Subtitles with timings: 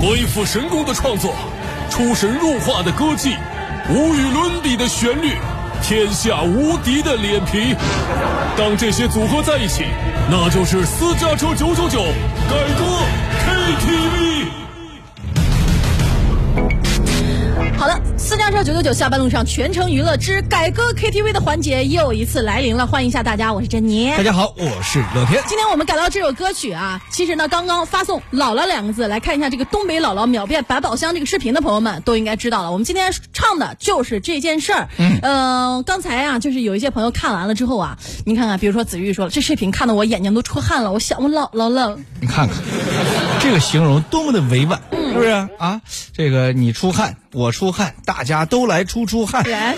[0.00, 1.34] 鬼斧神工的创作，
[1.90, 3.36] 出神入化的歌技，
[3.90, 5.34] 无与伦比的旋律，
[5.82, 7.76] 天下无敌的脸皮。
[8.56, 9.84] 当这些组合在一起，
[10.30, 12.00] 那就是私家车九九九
[12.48, 12.84] 改歌
[13.44, 14.59] KTV。
[17.80, 24.10] 好的，私家车九九九下班路上全程娱乐之改歌 KTV 的环节又一次来临了，欢迎一下大家，我是珍妮。
[24.18, 25.42] 大家好，我是乐天。
[25.48, 32.70] 今天我们改到这首歌曲啊，其实呢，刚刚发送“姥姥”两个字来看一下这个东北姥姥秒变百宝箱这个视频的朋友们都应该知道了。
[32.70, 34.88] 我们今天唱的就是这件事儿。
[34.98, 41.98] 嗯，呃，刚才啊，就是有一些朋友看完了之后啊，你看看，比如说子玉说了，这视频看得我眼睛都出汗了，我想我姥姥了。
[42.20, 42.58] 你看看，
[43.40, 44.78] 这个形容多么的委婉，
[45.10, 45.80] 是不是啊？
[46.12, 49.42] 这个你出汗，我出汗，大家都来出出汗。
[49.48, 49.76] 人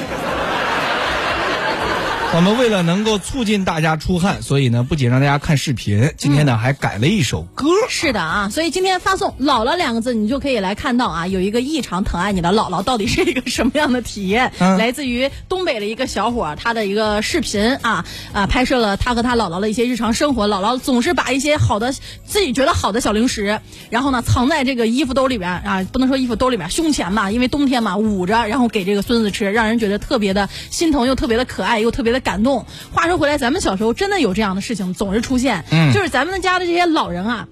[2.34, 7.66] 我们为了能够促进大家出汗，所以呢，不仅让大家看视频，今天呢还改了一首歌。
[7.91, 14.50] 是的啊，所以今天发送“姥姥”两个字，你就可以来看到啊，有一个异常疼爱你的姥姥到底是一个什么样的体验。
[14.61, 20.48] 嗯来自于东北的一个小伙儿，他的一个视频啊啊，拍摄了他和他姥姥的一些日常生活。
[20.48, 21.92] 姥姥总是把一些好的
[22.24, 32.65] 自己觉得好的小零食，然后呢藏在这个衣服兜里边啊，不能说衣服兜里边，胸前吧，因为冬天嘛捂着，然后给这个孙子吃，让人觉得特别的心疼，又特别的可爱，又特别的感动。
[32.92, 37.48] 话说回来，咱们小时候真的有这样的事情总是出现，嗯就是咱们家的这些老人啊。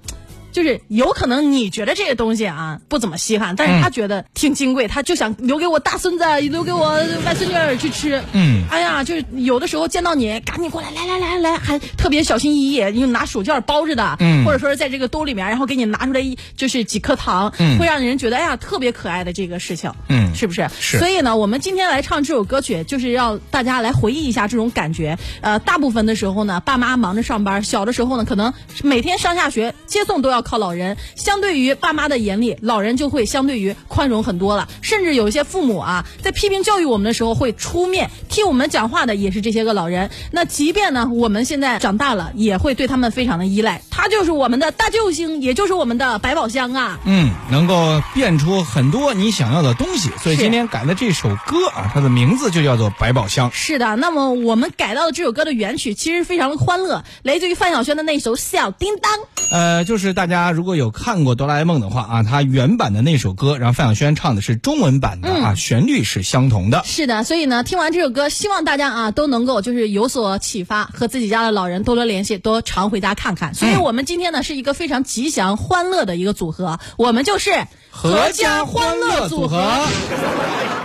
[0.51, 6.89] 就是有可能你觉得这个东西啊不怎么稀罕，但是他觉得挺金贵，他就想留给我大孙子，留给我
[7.25, 8.21] 外孙女儿去吃。
[8.33, 20.69] 嗯哎呀，就是有的时候见到你，赶紧过来，来来来来，还特别小心翼翼，因为拿手绢包着的，嗯或者说是在这个兜里面，然后给你拿出来一就是几颗糖，嗯会让人觉得哎呀特别可爱的这个事情，嗯是不是？
[20.79, 25.17] 是所以呢，我们今天来唱这首歌曲，就是要大家来回忆一下这种感觉。
[25.41, 30.97] 呃，大部分的时候呢，爸妈忙着上班，小的时候呢，可能每天上下学接送都要靠老人。
[31.15, 34.67] 相对于爸妈的严厉，老人就会相对于宽容很多了。
[34.81, 40.09] 甚至有一些父母啊，在批评教育我们的时候，会出面替我们讲话的，也是这些个老人。
[40.31, 43.81] 那即便呢，我们现在长大了，也会对他们非常的依赖。
[43.89, 46.99] 他就是我们的大救星，也就是我们的百宝箱啊。
[47.05, 53.49] 嗯，能够变出很多你想要的东西，所以今天改的这首歌啊，它的名字就叫做《百宝箱》。
[53.53, 59.11] 是的，那么我们改到的这首歌的原曲其实非常的欢乐，来自于范晓萱的那首《小叮当》。
[59.51, 66.81] 呃，就是大家如果有看过《哆啦 A 梦》的话啊，它原版的那首歌，然后范晓萱唱的是中文版的啊，旋律是相同的。
[66.85, 73.53] 是的，所以呢，听完这首歌，希望大家啊都能够就是有所启发，和自己家的老人多多联系，多常回家看看。
[73.53, 77.51] 所以我们今天呢是一个非常吉祥欢乐的一个组合，我们就是
[77.89, 79.85] 合家欢乐组合。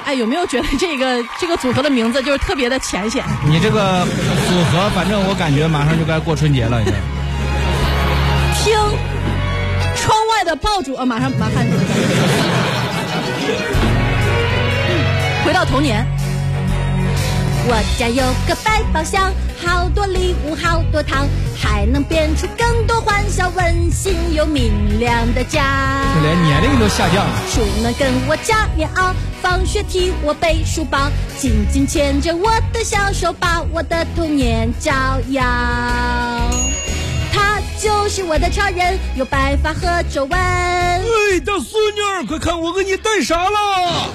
[0.04, 3.24] 哎，有没有觉得这个这个组合的名字就是特别的浅显？
[3.48, 6.84] 你这个组合，反正我感觉马上就该过春节了，已
[10.46, 11.60] 的爆竹，呃，马上马上。
[15.44, 16.06] 回到童年。
[17.68, 21.26] 我家有个百宝箱，好多礼物，好多糖，
[21.58, 25.64] 还能变出更多欢笑，温馨又明亮的家。
[26.22, 27.32] 连年龄都下降了。
[27.52, 34.92] 出门跟我夹棉袄，放学替我背书包，紧紧牵着我的小手，把我的童年照
[35.30, 35.42] 耀。
[37.76, 40.38] 他就是我的超人，有白发和皱纹。
[40.38, 41.04] 哎，
[41.44, 44.10] 大孙女儿，快看我给你带啥了！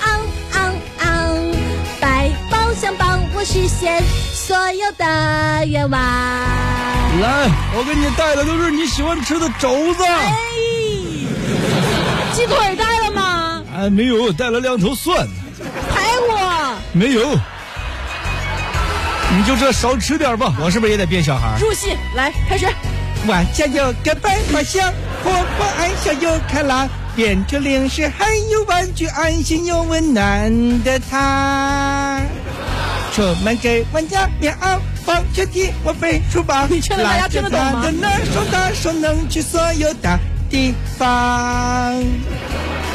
[0.00, 0.20] 昂
[0.54, 1.52] 昂昂，
[2.00, 4.02] 百宝箱帮我实现
[4.34, 6.00] 所有的愿望。
[6.00, 10.04] 来，我给你带的都是你喜欢吃的肘子。
[10.04, 10.34] 哎，
[12.32, 13.62] 鸡腿带了吗？
[13.76, 15.28] 哎，没有，带了两头蒜。
[15.94, 16.32] 排骨、
[16.92, 17.38] 没有。
[19.36, 21.58] 你就这少吃点吧，我是不是也得变小孩？
[21.60, 22.66] 入戏，来开始。
[23.26, 24.90] 我家有个百宝箱，
[25.22, 32.22] 活泼爱笑又开朗，变成零食还有玩具，安心又温暖的他。
[33.12, 36.66] 出门给玩家棉袄，放学替我背书包。
[36.68, 40.18] 你确定大家听得懂的那双大手能去所有的
[40.48, 41.06] 地方。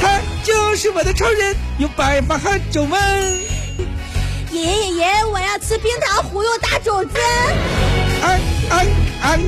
[0.01, 2.99] 他就是我的超人，有白发和皱纹。
[4.53, 7.17] 爷爷爷爷，我要吃冰糖葫芦大肘子。
[8.21, 8.39] 安
[8.69, 8.87] 安
[9.23, 9.39] 安，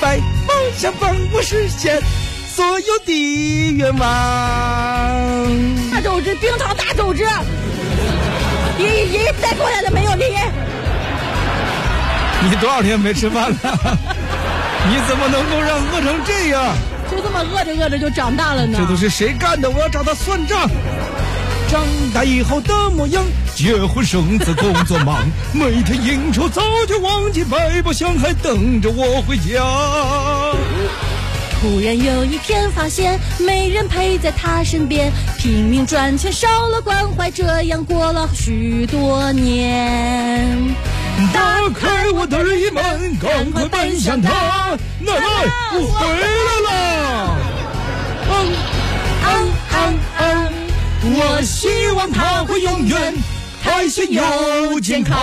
[0.00, 2.02] 百宝箱帮我实现
[2.52, 4.00] 所有的愿望。
[5.92, 7.22] 大肘子，冰糖大肘子。
[8.76, 10.10] 爷爷爷爷带过来了没有？
[10.16, 10.50] 爷爷，
[12.42, 13.58] 你多少天没吃饭了？
[14.90, 16.74] 你怎么能够让饿成这样？
[17.08, 18.76] 就这么饿着饿着就长大了呢。
[18.80, 19.70] 这都是谁干的？
[19.70, 20.68] 我要找他算账。
[21.70, 29.62] 长大以后的模样，结婚生子工作忙，每天应酬早就忘记百宝箱还等着我回家。
[31.60, 40.74] 突然有一天发现没人陪在他身边，拼命赚钱少了关怀，这样过了许多年。
[41.32, 41.40] 打
[41.72, 42.38] 开我的
[42.72, 44.30] 门，赶快奔向他。
[44.98, 45.20] 奶奶，
[45.74, 46.26] 我回来
[46.66, 47.38] 了。
[48.30, 48.32] 嗯
[49.22, 49.32] 嗯
[49.72, 49.78] 嗯
[50.18, 50.52] 嗯，
[51.14, 53.14] 我希望他会永远
[53.64, 55.18] 开心又健康。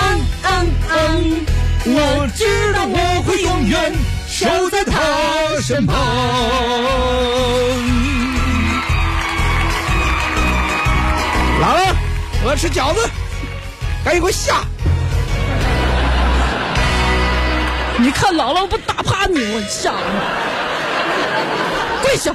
[0.00, 1.46] 嗯嗯嗯，
[1.84, 3.92] 我知道我会永远
[4.26, 5.94] 守在他身旁。
[11.60, 11.96] 来了，
[12.42, 13.06] 我要吃饺子。
[14.02, 14.64] 赶紧给我下！
[17.98, 19.92] 你看姥姥不打趴你，我下
[22.02, 22.34] 跪下。